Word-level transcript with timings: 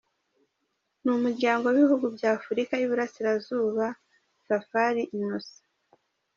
n’Umuryango 1.03 1.65
w’Ibihugu 1.67 2.05
bya 2.15 2.29
Afurika 2.39 2.73
y’Iburasirazuba: 2.75 3.85
Safari 4.47 5.03
Innocent. 5.17 5.63